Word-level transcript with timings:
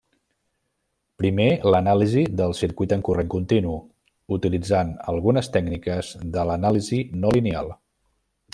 Primer, 1.21 1.49
l'anàlisi 1.73 2.23
del 2.39 2.55
circuit 2.59 2.95
en 2.97 3.03
corrent 3.09 3.29
continu, 3.35 3.75
utilitzant 4.39 4.95
algunes 5.13 5.53
tècniques 5.59 6.11
de 6.37 6.49
l'anàlisi 6.51 7.03
no 7.25 7.37
lineal. 7.39 7.71